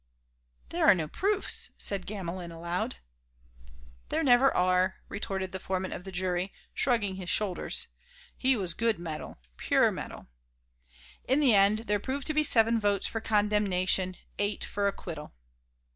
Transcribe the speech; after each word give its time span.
"There 0.69 0.87
are 0.87 0.95
no 0.95 1.07
proofs," 1.07 1.69
said 1.77 2.07
Gamelin, 2.07 2.51
aloud. 2.51 2.95
"There 4.09 4.23
never 4.23 4.51
are," 4.51 4.95
retorted 5.09 5.51
the 5.51 5.59
foreman 5.59 5.91
of 5.91 6.05
the 6.05 6.11
jury, 6.11 6.51
shrugging 6.73 7.17
his 7.17 7.29
shoulders; 7.29 7.85
he 8.35 8.57
was 8.57 8.73
good 8.73 8.97
metal, 8.97 9.37
pure 9.57 9.91
metal! 9.91 10.25
In 11.25 11.39
the 11.39 11.53
end, 11.53 11.79
there 11.85 11.99
proved 11.99 12.25
to 12.25 12.33
be 12.33 12.41
seven 12.41 12.79
votes 12.79 13.05
for 13.05 13.21
condemnation, 13.21 14.15
eight 14.39 14.65
for 14.65 14.87
acquittal. 14.87 15.33